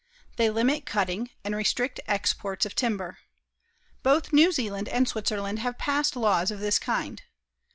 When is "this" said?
6.59-6.79